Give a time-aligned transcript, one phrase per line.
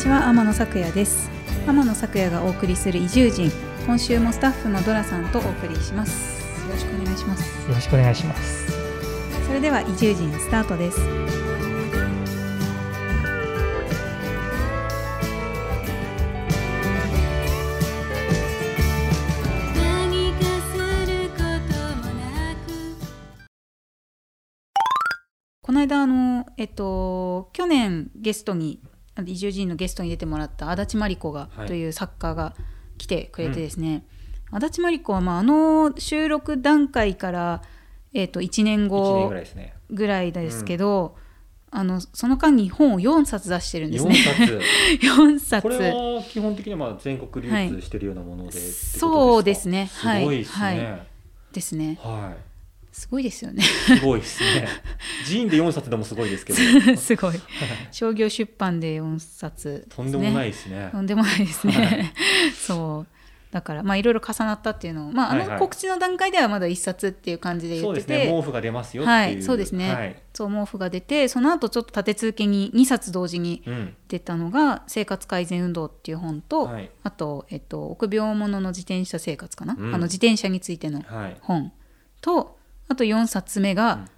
[0.00, 1.30] ちは天野咲也です。
[1.66, 3.52] 天野咲也がお送りする移住人。
[3.84, 6.40] 今週もスタッフのドラさんとお送りします。
[6.66, 7.68] よろしくお願いします。
[7.68, 8.72] よろしくお願いします。
[9.46, 10.98] それでは移住人スタートです。
[19.76, 22.72] 何かすることもなく。
[25.60, 28.80] この間あのえっと去年ゲストに
[29.26, 31.66] 移住人のゲストに出てもらった足立真理子が、はい。
[31.66, 32.54] という作家が
[32.98, 34.04] 来てくれてですね、
[34.50, 37.62] 足立真理子は、まあ、あの収録段階から、
[38.12, 39.32] えっと1年1年後
[39.90, 41.16] ぐらいですけど、
[41.72, 44.16] あのその間に本を4冊出してるんです4ね。
[44.16, 44.60] 冊。
[45.06, 45.62] 4冊。
[45.62, 49.88] これは基本的にはまあ全国流通してるようなもので、ってことそうですね。
[49.88, 50.64] すごいですね。
[50.64, 51.06] はい。
[51.52, 51.98] ですね。
[52.02, 52.34] は
[52.92, 53.62] すごいですよね。
[53.62, 54.68] い、すごいですね。
[55.26, 56.58] ジーンで4冊でもすごいですけど。
[56.96, 57.40] すごい。
[57.92, 60.88] 商業出版で4冊、とんでもないいですね。
[60.90, 62.12] とんでもないですね。
[62.54, 63.20] そう。
[63.52, 65.48] だからまあいろいろ重なったっていうのを、まああはいはい。
[65.50, 68.32] の告知の段階ではまだ1冊っていう感じでそう言ってて、ですね。
[68.32, 69.16] 毛布が出ますよっていう。
[69.16, 69.92] はいそうですね。
[69.92, 70.16] はい。
[70.34, 73.96] そう毛布が出て、その後ちょっと立て続けに2冊同時にうん。
[74.08, 76.90] 出たのが生活改善運動っていう本と、はい。
[77.02, 79.94] あとえっと臆病者の自転車生活かな、うん。
[79.94, 81.36] あの自転車についてのはい。
[81.40, 81.72] 本
[82.20, 82.59] と
[82.90, 83.76] あと4冊目うん。
[83.76, 84.08] が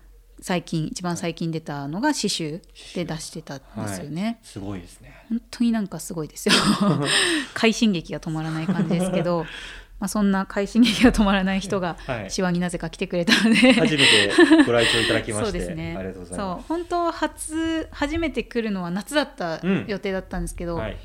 [0.41, 2.63] 最近、一番最近出たのが詩集
[2.97, 4.41] で出してたんですよね。
[4.43, 5.25] すごいですね。
[5.29, 6.55] 本当になんかすごいですよ。
[7.55, 9.47] 快進撃が止まらない感じですけど
[10.01, 12.29] まあそんな快進撃が止まらない人がはい。
[12.29, 14.33] 手話になぜか来てくれたので、初めて
[14.67, 15.95] ご来場いただきましてそうですね。
[15.97, 19.85] ありがとうございそうま本当初初めて来るのは夏だったうん。
[19.87, 20.97] 予定だったんですけど、すはい。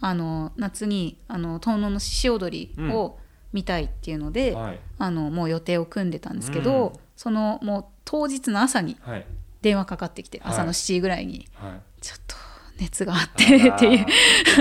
[0.00, 3.18] あの夏にあの遠野の獅子踊りを
[3.56, 4.80] 見たいっていうので、はい。
[4.98, 7.00] あのもう予定を組んでたんですけど、うん。
[7.16, 9.26] そのもう当日の朝にはい。
[9.62, 10.52] 電話かかってきて、はい。
[10.52, 12.02] 朝の7時ぐらいにはい。
[12.02, 12.36] ちょっと
[12.78, 14.06] 熱があってっていう。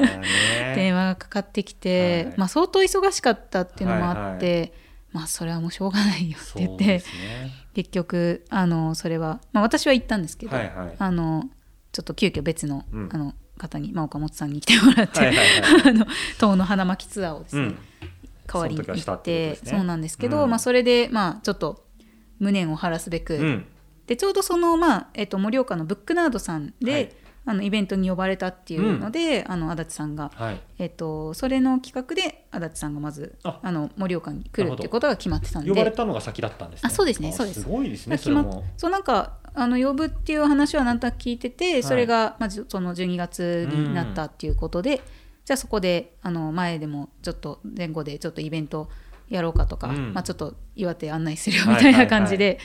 [0.76, 2.34] 電話がかかってきて、はい。
[2.38, 4.74] まあ、相当忙しかったっていうのもあって、
[5.12, 6.66] まあそれはもうしょうがないよって。
[6.66, 7.04] 言って、ね。
[7.74, 10.96] 結局あのそれは、まあ、私は行ったんですけど、はいはい。
[10.98, 11.50] あの
[11.92, 13.10] ちょっと急遽別の,、うん。
[13.12, 15.82] あの方に真岡本さんに来てもらって、はいはいはい。
[15.92, 16.06] あの
[16.40, 17.78] 遠野花巻ツアーをですね、うん
[18.52, 19.58] 代わりに行ってね。
[19.64, 20.50] そうなんですけど、うん。
[20.50, 21.86] まあ、それでまあちょっと
[22.40, 23.66] 無念を晴らすべく、うん。
[24.08, 27.12] でちょうどその、まあえっと盛岡のブックナードさんで、はい。
[27.48, 30.60] あのイベントに呼ばれたっていうので、あの足立さんが、はい。
[30.80, 33.60] えっとそれの企画で足立さんがまずあ。
[33.62, 35.70] あの盛岡に来るっていうことが決まってたんで。
[35.70, 36.88] 呼ばれたのが先だったんですね。
[36.88, 37.62] あそうですねあそうです。
[37.62, 38.64] すごいですねそれも。
[38.78, 45.02] そうなんかあの呼ぶっていう話はなんとなく聞いてて、それが、まあ、その12月になったっていうことで、
[45.46, 48.90] じゃあそこであの前でもちょっと前後でちょっとイベント
[49.30, 50.14] やろうかとか、うん。
[50.14, 52.60] まあ、ちょっと岩手案内するよはいみたいな感じで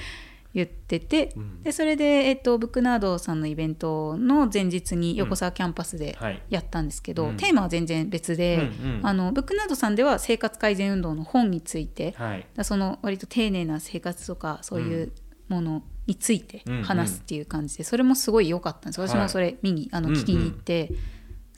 [0.53, 1.63] 言ってて、うん。
[1.63, 6.43] でそれで、えっと、ブックナードさんのイベントの前日に横澤キャンパスではい。
[6.51, 7.37] やったんですけど、うん。
[7.37, 9.07] テーマは全然別で、うんうん。
[9.07, 12.47] あのブックナードさんでは生活改善運動の本について、はい。
[12.63, 15.13] その割と丁寧な生活とかそういう
[15.49, 19.01] ものについて話すっていう感じで、それもすごい良かったんです。
[19.01, 20.23] 私もそれ見に、あのうんうん。
[20.23, 20.93] 聞きに行って、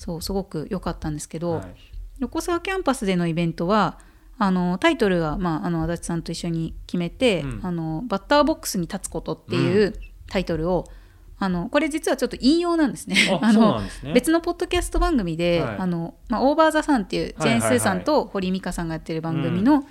[0.02, 1.74] そうすごく良かったんですけど、はい。
[2.18, 4.00] 横澤キャンパスでのイベントは
[4.36, 7.60] あのタイトルは、まあ、あの足立さんと一緒に決めて、うん。
[7.62, 9.94] あの「バッターボックスに立つこと」っていう
[10.26, 10.86] タイトルを、
[11.38, 13.16] あのこれ実はちょっと引用なんですね。
[13.40, 13.80] あ の
[14.12, 15.76] 別のポッドキャスト番組で、はい。
[15.78, 19.84] あのまあ、オーバー・ザ・さんっていうジェーン・スーさんと堀美香さんがやってる番組の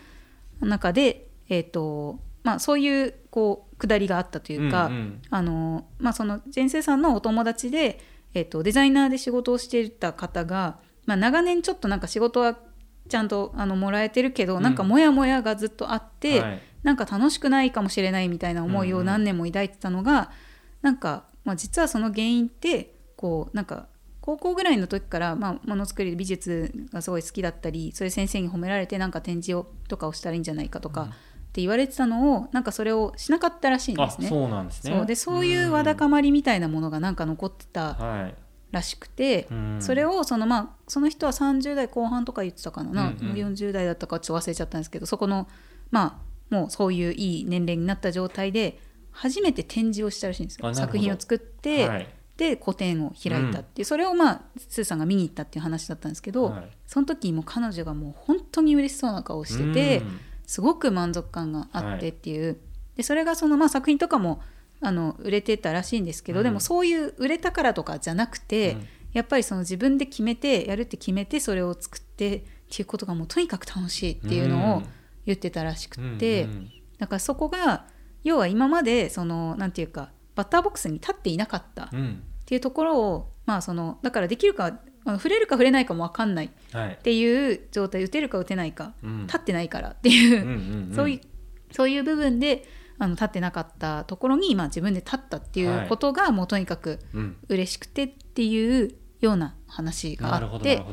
[0.60, 5.22] 中で、えーとまあ、そういうこう下りがあったというか、うんうん。
[5.30, 8.02] あのまあ、そのジェーン・スーさんのお友達で、
[8.34, 12.58] えー、とデザイナーで仕事をしていた方が、まあ、長年ちょっとなんか仕事は
[13.10, 14.64] ちゃんとあのもらえてるけど、うん。
[14.64, 16.62] なんかモヤモヤがずっとあって、はい。
[16.84, 20.32] なんか楽しくないかもしれないみたいな思いを何年も抱いてたのが、
[20.82, 23.88] なんか、まあ、実はその原因ってこうなんか
[24.20, 31.10] 高校ぐらいの時から、まあ、ものづくり美術がすごい好きだったりそういう先生に褒められてなんか展示をとかをしたらいいんじゃないかとか
[31.52, 34.30] って言われてたのをなんかそれをしなかったらしいんであすね。
[34.30, 34.96] そうなんですね。
[34.96, 35.06] そう。
[35.06, 38.36] でそういうわだかまりみたいなものがなんか残ってたはい
[38.72, 39.78] らしくて、うん。
[39.82, 43.36] それをそのまあその人は30代後半とか言ってたかな、なうんうん。
[43.36, 45.50] 40代だったかちょっと忘れちゃったんですけどそこの
[45.90, 48.80] まあもうそういういい年齢になった状態で
[49.12, 50.74] 初めて展示をしたらしいんですよ。
[50.74, 52.08] 作品を作って、はい。
[52.38, 56.70] で個展を開いたっていう、それをまあスーさんが見に行ったっていう話だったんですけど、はい。
[56.88, 60.20] その時も彼女がもう本当に嬉しそうな顔をしてて、うん
[60.52, 62.60] すごく満足感があってっていう、
[62.98, 64.42] でそれがその、まあ、作品とかも
[64.82, 66.44] あの売れてたらしいんですけど、うん。
[66.44, 68.88] でもそういう売れたからとかじゃなくて、うん。
[69.14, 74.86] やっぱりその自分で決めてやるって決めてそれを作ってっていうことがもうとにかく楽しいっていうのをうん。
[75.26, 77.86] 言ってたらしくて、うんうんだからそこが
[78.24, 82.24] 要は今までそのなんていうかバッターボックスに立っていなかったっうん。
[82.46, 87.00] ていうところをまあそのだからできるか触れるか触れないかも分かんないっはい。
[87.04, 89.28] ていう状態打てるか打てないか、うん。
[89.28, 91.22] 立ってないからっていう、そういう
[91.72, 92.66] そういう部分で
[92.98, 97.38] あの立ってなかったところに、まあ、自分で立ったっていうことが、もうとにかくうん。
[97.50, 100.84] 嬉しくてっていうような話があって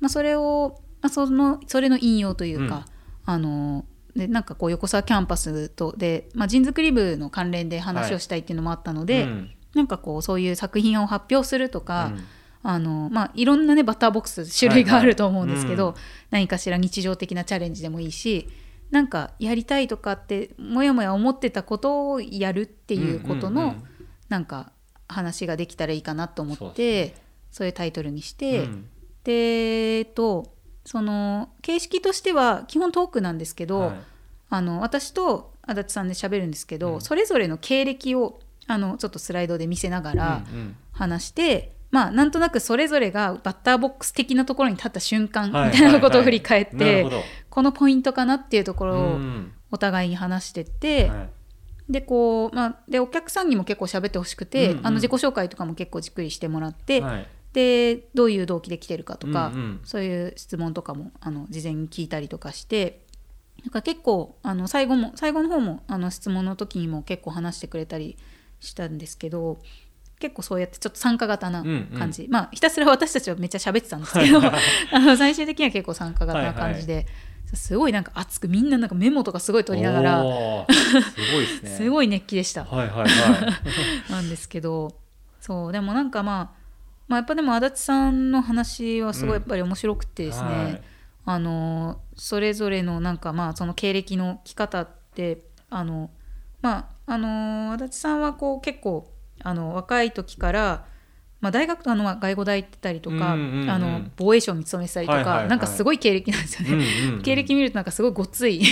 [0.00, 2.86] まあ、それを、まあ、そのそれの引用というか、
[3.24, 3.84] あの
[4.16, 9.50] でなんかこう横澤キャンパスとで、まあ、ジン作り部の関連で話をしたいっていうのもあったので、うん。
[9.74, 12.24] なんかこうそういう作品を発表するとか、うん
[12.64, 16.00] あのまあ、いろんなねバッターボックス種類があると思うんですけど、はいは
[16.30, 18.48] 何かしら日常的なチャレンジでもいいし
[18.92, 23.84] なんかやりたいとかってもやもや思ってたことをやるっていうことの、うんうんうん。
[24.28, 24.72] なんか
[25.08, 27.14] 話ができたらいいかなと思ってそうそう,、で
[27.50, 28.88] すいうタイトルにして、うん。
[29.24, 30.52] でえっと
[30.84, 33.92] その形式としては基本トークなんですけど、はい。
[34.50, 37.00] あの私と足立さんで喋るんですけど、うん。
[37.00, 40.76] それぞれの経歴をあのちょっとスライドで見せながらうんうん。
[40.92, 47.06] 話して、まあなんとなくそれぞれがバッターボックス的なところに立った瞬間みはいたいなことを振り返って、
[47.50, 49.52] このポイントかなっていうところうをん。
[49.70, 51.22] お互いに話してって、は
[51.88, 51.92] い。
[51.92, 54.86] でこうまあ、でお客さんにも結構喋ってほしくて、うんうん。
[54.86, 57.28] あの自己紹介とかも結構じっくりしてもらって、はい。
[57.52, 59.80] でどういう動機で来てるかとか、うんうん。
[59.84, 63.02] そういう質問とかもあの事前に聞いたりとかして
[63.62, 68.16] なんか結構あの最後も最後の方もあの質問の時にも結構話してくれたり
[68.60, 69.58] したんですけど
[70.22, 71.64] 結構そうやってちょっと参加型な
[71.98, 74.38] 感じ、まあひたすら私たちはめっちゃ喋ってたんですけど
[74.92, 77.08] あの最終的には結構参加型な感じで、
[77.54, 81.70] すごいなんか熱くみんななんかメモとかすごい取りながらすごいですね。
[81.76, 82.64] すごい熱気でした。
[82.64, 83.10] はいはいはい。
[84.12, 84.94] なんですけど
[85.40, 86.62] そうでもなんかまあ
[87.08, 90.82] まあやっぱでも足立さんの話はすごいやっぱり面白くてですね、はい。
[91.24, 96.10] あのそれぞれのなんかまあその経歴の聞き方ってあの
[96.62, 99.11] まああの足立さんはこう結構
[99.42, 100.86] あの若い時から、
[101.40, 103.70] まあ、大学あのまあ外語大行ってたりとか、うんうんうん。
[103.70, 106.74] あの防衛省に勤めてたりとか、はいはいはいなんかすごい経歴なんですよね。
[106.74, 108.62] うんうん経歴見るとなんかすごいごっつい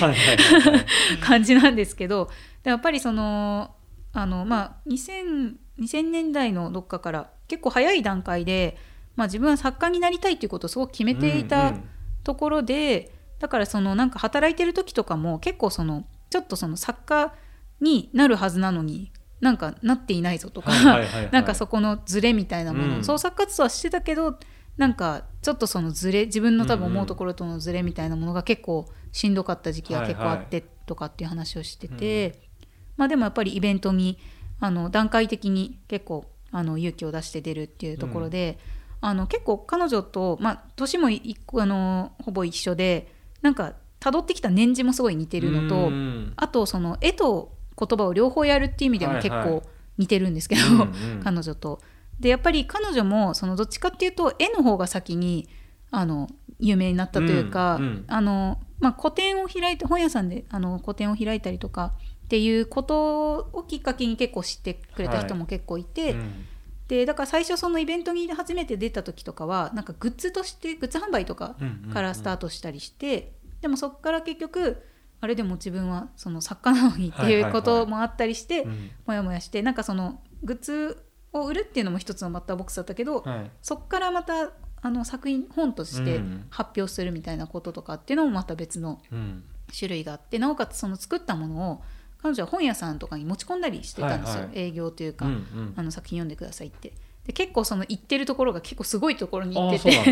[1.20, 2.30] 感じなんですけど
[2.62, 3.74] でやっぱりその
[4.12, 8.76] あの、まあ、2000, 2000年代のどっかから結構早い段階で、
[9.16, 11.84] まあ、自分は作家になりたいということをすごく決めていうんたうん。
[12.22, 17.32] ところで、だからそのなんか働いてる時とかも結構そのちょっとその作家
[17.80, 20.72] になるはずなのになんかなっていないぞとか、
[21.32, 23.04] なんかそこのズレみたいなもの、うん。
[23.04, 24.38] 創作活動はしてたけど
[24.76, 32.48] なんかちょっとそのズレ自分の多分思うところとのズレみたいなものが結構しんどかった時期が結構あってとかっていう話をしてて、
[32.96, 34.18] まあでもやっぱりイベントに
[34.60, 38.58] あの段階的に結構あの勇気を出して出るっていうところで、
[39.00, 46.32] あの結構彼女と、まあ、年も一個あのほぼ一緒でなんか辿ってきた年次もすごい似てるのと、うん。
[46.36, 49.60] あとその絵と言葉を両方やるっていう意味でも結はいはい。
[49.60, 49.62] 構
[49.98, 51.20] 似てるんですけど、うんうん。
[51.24, 51.80] 彼女と。
[52.18, 55.48] でやっぱり彼女もそのどっちかっていうと絵の方が先に
[55.90, 56.28] あの
[56.58, 58.04] 有名になったというか、うんうん。
[58.08, 61.92] あのまあ、個展を開いて本屋さんであの個展を開いたりとか
[62.24, 66.46] っていうことをきっかけに結構知ってくれた人も結構いて、うん。
[66.88, 74.82] でだから最初そのイベントに初めて出た時とかはなんかグッズとしてグッズ販売とかうんうんからスタートしたりして、でもそこから結局
[75.20, 78.90] あれでも自分はその作家なのにっていうこともあったりして、うん。
[79.06, 83.50] もやもやしてなんかそのグッズを売るっていうのも一つのバッターボックスだったけど、はい。
[83.62, 84.50] そこからまた
[84.82, 86.46] あの作品本としてうん。
[86.50, 89.44] 発表するみたいなこととかっていうのもまた別のうん。
[89.78, 91.82] 種類があってなおかつその作ったものを
[92.22, 94.58] 彼女は本屋さんとかに持ち込んだりしてたんですよ、はいはい。
[94.58, 95.74] 営業というか、うんうん。
[95.76, 96.92] あの作品読んでくださいって。
[97.30, 100.02] で結構その行ってるところが結構すごいところに行あっててな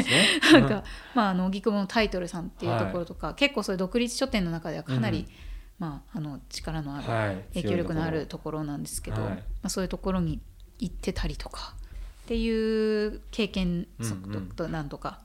[0.61, 0.69] んね。
[0.71, 0.85] か、
[1.17, 5.27] まあ、あの荻窪のタイトルさんっていうところとか、結構そういう独立書店の中ではかなり、うん
[5.81, 8.65] まあ、あの力のある、はい影響力のあるところ。
[8.65, 9.33] なんですけど、はい。
[9.33, 10.41] まあ、そういうところに
[10.79, 11.75] 行ってたりとか
[12.25, 13.89] っていう経験
[14.55, 15.23] となんとか、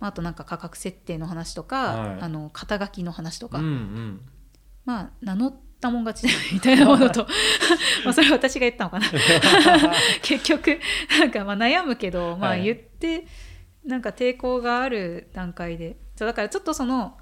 [0.00, 2.20] まあ、あとなんか価格設定の話とか、はい。
[2.22, 4.20] あの肩書きの話とか、うんうん。
[4.86, 7.26] まあ名乗ったもん勝ちだみたいなものと。
[8.04, 9.06] まあそれは私が言ったのかな。
[10.22, 10.80] 結局
[11.20, 12.64] なんかまあ悩むけど、まあ、はい。
[12.64, 13.26] 言って
[13.84, 15.96] なんか抵抗がある段階で。
[16.16, 17.18] そうだからちょっとその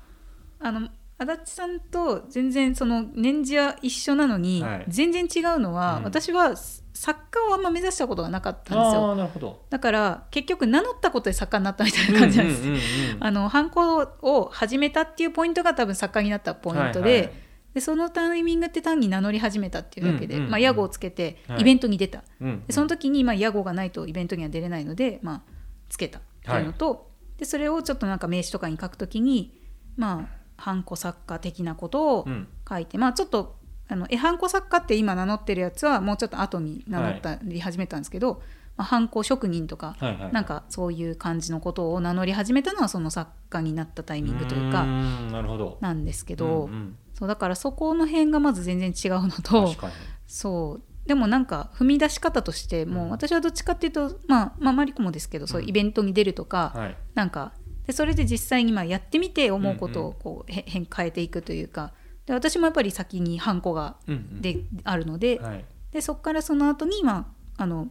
[0.60, 0.88] あの
[1.18, 4.84] 足立さんと全然その年次は一緒なのに、はい。
[4.88, 6.04] 全然違うのは、うん。
[6.04, 6.54] 私は
[6.94, 9.16] 作家をあんま目指したことがなかったんですよ。
[9.16, 9.64] なるほど。
[9.70, 17.32] だから結局名乗ったことで作家になったみたいな感じなんです、ハンコを始めたっていうポイントが多分作家になったポイントで,、はいはい
[17.74, 21.60] でそのタイミングって単に名乗り始めたっていうだけで、まあ、屋号をつけてはい。
[21.62, 25.42] イベントに出た、うんでその時にまあ屋号がないとイベントには出れないので、まあ、
[25.88, 26.18] つけた。
[26.18, 29.58] っていうのと、でそれをちょっとなんか名刺とかに書く時に
[29.96, 32.48] まあハンコ作家的なことをうん。
[32.68, 33.56] 書いて、まあちょっと
[33.88, 38.42] あの絵ハンコ作家って今名乗ってるやつはもうちょっと後に名乗ったり始めたんですけど、
[38.76, 45.78] まあ、ハンコ職人とか、はいはいなんかそういう感じのことを名乗り始めたのはその作家になったタイミングというかなるほど。
[45.80, 46.96] なんですけど、うんうん。
[47.14, 49.92] そうだからそこの辺がまず全然違うのと確かに。
[50.26, 56.96] そうでもなんか踏み出し方としてもう私はどっちかっていうと、まあ、まあマリコもですけどそういうイベントに出るとか、はい。
[57.14, 57.52] なんか
[57.86, 61.92] でそれで実際にまあやってみて思うことうんうをこうへ変変えていくというか
[62.26, 64.40] で私もやっぱり先にハンコがうんうん。
[64.40, 65.64] であるので,、はい。
[65.90, 67.88] でそこからその後にまああの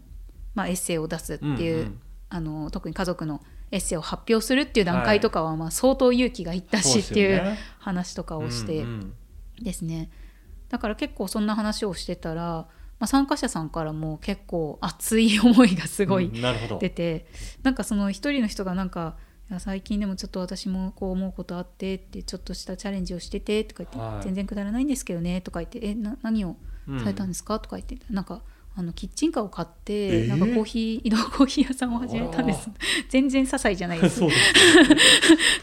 [0.56, 2.02] まあエッセイを出すっていう、うんうん。
[2.34, 3.42] あの特に家族の
[3.72, 9.64] エッセイを発表するっていう段階とかはまあ相当勇気がいったしっていう話とかをしてうんうん。
[9.64, 10.10] ですね。
[10.70, 12.68] だから結構そんな話をしてたら、ま
[13.02, 17.26] あ、参加者さんからも結構熱い思いがすごいうん出て、
[17.64, 19.18] なんかその一人の人がなんか
[19.60, 24.24] 最近でもちょっと私もこう思うことあってってちょっとしたチャレンジをしててとか言って、はい。
[24.24, 26.56] 全然くだらないんですけどねとか言ってえな何を
[27.00, 28.42] されたんですか、とか言ってなんか
[28.74, 30.28] あのキッチンカーを買って、えー？
[30.30, 32.70] なんかコーヒー移動コーヒー屋さんを始めたんです。
[33.10, 34.20] 全然些細じゃないです。
[34.22, 34.36] そうで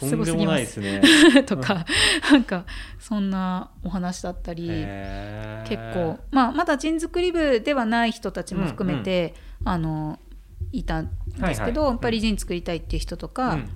[0.07, 0.81] す ごすぎます。
[1.45, 1.87] とか
[2.31, 2.67] なんか
[2.99, 4.67] そんなお話だったり。
[4.69, 5.69] へー。
[5.69, 9.35] 結構、まあ、まだジン作り部ではない人たちも含めて、
[9.65, 10.19] あの
[10.73, 11.91] いたんですけど、はいはい。
[11.93, 13.69] やっぱりジン作りたいっていう人とか、うん。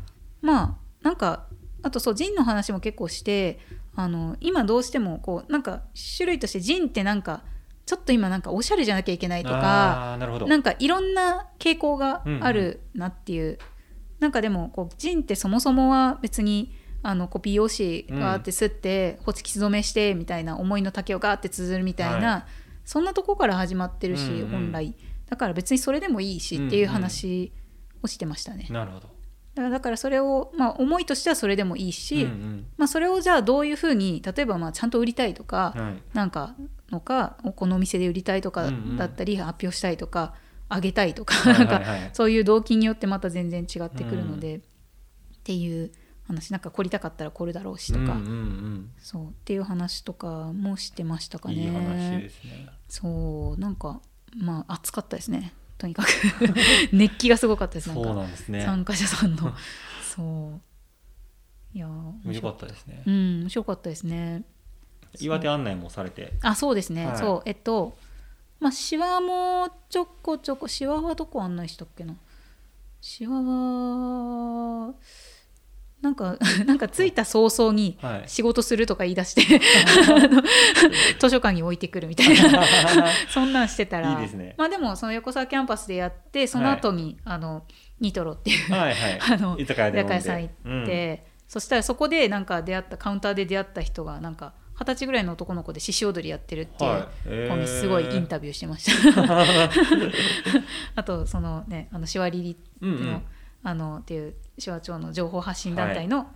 [0.43, 1.47] まあなんか
[1.83, 3.61] あとそうジンの話も結構して
[3.95, 5.83] あの今どうしてもこうなんか
[6.17, 7.43] 種類としてジンってなんか
[7.93, 13.59] ちょっと今なんかおしゃれじゃなきゃいけないとかなんかいろんな傾向があるなっていう、
[14.19, 22.47] なんかでもこうジンってそもそもは別にあのコピー用紙があって吸って、ホチキス染めしてみたいな思いの丈をガーって綴るみたいな、は
[22.87, 24.95] そんなとこから始まってるし、うんうん本来。
[25.29, 27.53] だから別にそれでもいいしっていう話
[28.03, 28.69] をしてましたね。
[28.71, 29.09] なるほど。
[29.55, 32.67] だからだからそれを、まあ、思いとしてはそれでもいいし、うんうん。
[32.79, 36.17] まあ、それをじゃあどういうふうに例えばまあちゃんと売りたいとか、はい。
[36.17, 36.55] なんか
[36.93, 38.97] のかこのお店で売りたいとかうんうん。
[38.97, 40.35] だったり、発表したいとか
[40.69, 44.61] あげたいとか,、はいそういう動機によってまた全然違ってくるので、っ
[45.43, 45.91] ていう
[46.27, 46.53] 話。
[46.53, 49.29] なんか凝りたかったら凝るだろうしとか、うんうんそう。
[49.29, 51.55] っていう話とかもしてましたかね。
[51.55, 52.31] うんいいね。
[52.89, 53.61] そう。
[53.61, 54.01] なんか
[54.37, 55.53] まあ熱かったですね。
[55.79, 56.09] とにかく。
[56.93, 57.89] 熱気がすごかったです。
[57.89, 58.65] なんかね。
[58.65, 59.53] 参加者さんの。
[60.15, 60.61] そう。
[61.75, 61.91] いやー
[62.25, 63.03] 面よか白ったですね。
[63.07, 64.45] うん面白かったですね
[65.21, 66.33] 岩手案内もされて。
[66.42, 67.19] あそうですね、はい。
[67.19, 67.42] そう。
[67.45, 67.97] えっと
[68.61, 72.14] まあシワもちょこちょこシワはどこ案内したっけな？
[73.00, 74.95] シワは
[76.00, 78.23] なんか なんか着いた早々にはい。
[78.26, 79.42] 仕事するとか言い出して
[81.19, 82.64] 図書館に置いてくるみたいな。
[83.31, 84.12] そんなんしてたら。
[84.12, 84.54] いいですね。
[84.57, 87.64] まあでもその横沢キャンパスでやってその後に、あの
[88.00, 89.21] ニトロっていうはいはい。
[89.21, 90.50] あの居酒屋さん行
[90.83, 97.09] って、そしたらそこでなんか出会ったカウンターで出会った人がなんか二十歳ぐらいの男の子で獅子踊りやってるっていうはい。
[97.26, 99.38] えー子にすごいインタビューしてました。
[100.97, 103.23] あとそのねあのシワリリの,、うんうん。
[103.64, 106.26] あのっていう手話町の情報発信団体の、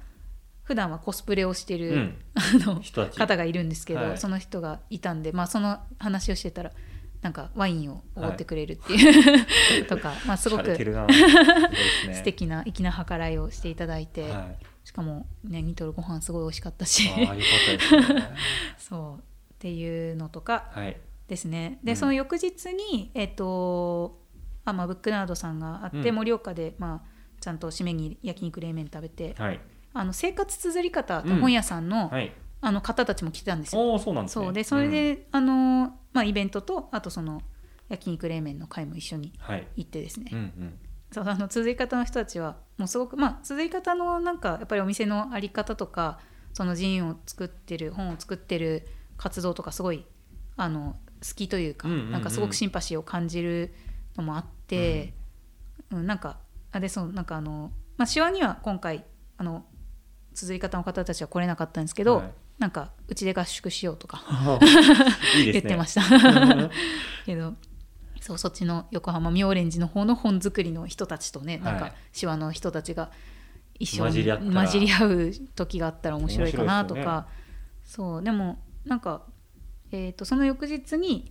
[0.62, 2.14] 普段はコスプレをしてる、うん。
[2.34, 2.82] あの
[3.16, 4.18] 方がいるんですけど、はい。
[4.18, 6.72] その人がいたんで、まあ、その話をしてたら
[7.22, 12.14] なんかワインをおごってくれるっていう、 とか、まあ、すごく すね。
[12.14, 17.10] 素敵な粋な計らいをしていただいて、はいしかもねニトロご飯すごい美味しかったし。
[17.10, 17.38] ああよかっ
[17.88, 18.28] たですね。
[18.78, 19.22] そうっ
[19.58, 20.96] ていうのとかはい。
[21.26, 21.80] ですね。
[21.82, 21.96] で、うん。
[21.96, 24.22] その翌日にえっ、と
[24.64, 26.14] あ、まあ、ブックナードさんがあってうん。
[26.14, 27.08] 盛、岡で、まあ、
[27.40, 29.60] ちゃんと締めに焼肉冷麺食べて、はい。
[29.92, 32.32] あの生活綴り方本屋さんの,、はい。
[32.60, 33.98] あの方たちも来てたんですよ。
[33.98, 34.44] そうなんですね。
[34.44, 34.52] そう。
[34.52, 37.42] でそれで、あのまあ、イベントとあとその
[37.88, 39.66] 焼肉冷麺の会も一緒にうんはい。
[39.74, 40.78] 行ってですね、うんうん
[41.12, 46.18] そうあの続い方の人たちはもうすごくまあ続い方のなんかやっぱりお店のあり方とか
[46.52, 48.86] そのジンを作ってる本を作ってる
[49.16, 50.04] 活動とかすごい
[50.56, 52.10] あの好きというか、うんうんうん。
[52.12, 53.74] なんかすごくシンパシーを感じる
[54.16, 55.14] のもあって、
[55.90, 56.06] うん。
[56.06, 56.38] なんか
[56.72, 59.04] あでそうなんかあのまあ手話には今回
[59.38, 59.64] あの
[60.32, 62.30] 続い方の方たちは来れなかったんですけど、はい。
[62.58, 64.22] なんかうちで合宿しようとか
[65.36, 65.52] いいね。
[65.52, 66.02] 言ってました。
[67.26, 67.54] けど
[68.26, 73.12] そうそっちの横浜妙蓮寺の方の本作りの人たちとね、なんかはい手話の人たちが
[73.78, 77.28] 一緒に混じり合う時があったら面白いかなとか、
[77.84, 79.22] そうでもなんか、
[79.92, 81.30] えー、とその翌日に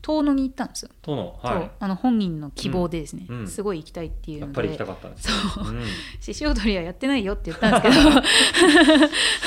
[0.00, 3.38] 遠野に行ったんですよ、殿そうはあの本人の希望でですね、うん。
[3.40, 3.48] うん。
[3.48, 4.38] すごい行きたいっていので。
[4.38, 5.64] いうやっぱり行きたかったんですそう。
[5.64, 5.82] うん。
[6.20, 7.98] 獅子踊りはやってないよって言ったんです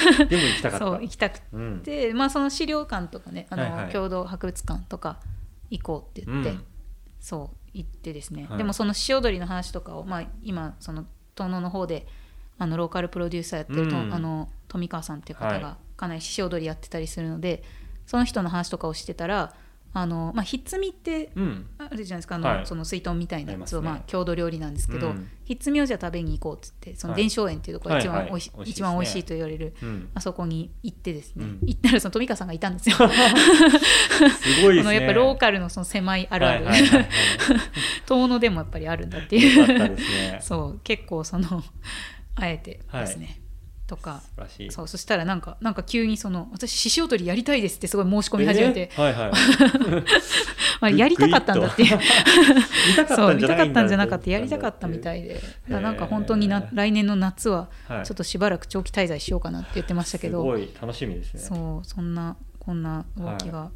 [0.09, 0.27] けど。
[0.27, 0.85] でも行きたかった。
[0.85, 1.79] そう行きたくうん。
[1.83, 3.93] て、まあ、その資料館とかねあの、はいはい。
[3.93, 5.21] 共同博物館とか
[5.69, 6.65] 行こうって言って、うん
[7.21, 8.57] そう行ってですね、はい。
[8.57, 12.05] でもその獅子踊りの話とかを、まあ、今その遠野の方で
[12.57, 14.13] あのローカルプロデューサーやってると、うん。
[14.13, 17.63] あの富川さんっていう方はがかなり獅子踊りやってたりするので、
[18.05, 19.53] その人の話とかをしてたら
[19.93, 21.65] あの、まあ、ひっつみってうん。
[21.77, 22.65] あるじゃないですかあの、はい。
[22.65, 25.27] その水豚みたいなやつを、まあ、郷土料理なんですけど、うん。
[25.43, 27.23] ひっつみをじゃあ食べに行こうっつってそのはい。
[27.23, 28.17] 伝承園っていうところが一はい。
[28.19, 28.81] はい番おいし,、美味しいですね。
[28.81, 30.09] 一番美味しいと言われるうん。
[30.13, 31.59] あそこに行ってですね、うん。
[31.63, 32.95] 行ったらその富川さんがいたんですよ。
[32.95, 34.95] すごいですね。
[34.99, 37.09] やっぱローカルのその狭いあるある、はいはいはいはい。
[38.07, 39.97] 遠野でもやっぱりあるんだっていう。
[40.41, 41.63] そう結構その
[42.35, 43.40] あえてですね、
[43.91, 44.21] とか。
[44.69, 49.31] そうそしたらなんかなんか急にその私獅子踊りやりたいですってすごい申し込み始めて、えーはいはい。
[50.79, 51.83] まあ、やりたかったんだって。
[51.83, 54.31] いう見たかったそうん見たかったんじゃなかった。
[54.31, 55.41] やりたかったみたいで。
[55.67, 58.05] なんか本当にな来年の夏ははい。
[58.05, 61.41] ちょっとしばらく長期滞在しようかなって言ってましたけど、すごい楽しみですね。
[61.41, 63.71] そうそんなこんな動きが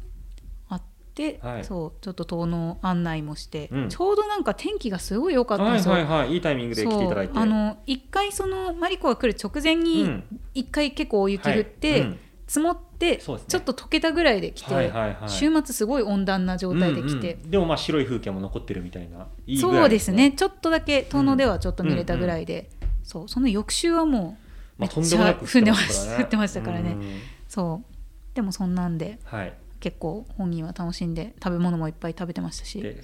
[1.42, 1.64] はい。
[1.64, 3.88] そうちょっと遠野案内もして、うん。
[3.88, 5.94] ちょうどなんか天気がすごい良かったんはいですよ。
[5.94, 6.36] はいはいい。
[6.38, 7.38] いタイミングで来ていただいて。
[7.38, 10.24] あの一回そのマリコが来る直前にうん。
[10.54, 12.00] 一回結構大雪降って、はい。
[12.00, 12.18] うん。
[12.46, 15.28] 積もって、ちょっと溶けたぐらいで来て、はいはいはい。
[15.28, 17.50] 週末すごい温暖な状態で来て、うんうん。
[17.50, 20.30] でもまあ白い風景も残ってるみたいないいぐらいそうですね。
[20.30, 22.70] ちょっとだけ遠野ではちょっと見れたぐらいで、
[23.02, 24.38] そうその翌週はも
[24.78, 27.20] うめっちゃ降ってましますから降ってましたからね、うん。
[27.48, 28.34] そう。
[28.36, 29.18] でもそんなんで。
[29.24, 32.94] はい結構本人は楽しんで食べ物もいっぱい食べてましたし、でよ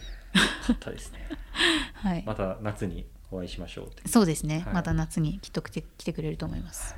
[0.67, 1.29] かったですね。
[1.95, 2.23] はい。
[2.27, 4.09] また夏にお会いしましょうって。
[4.09, 4.75] そうですね、はい。
[4.75, 6.95] また夏にきっと来て来てくれると思います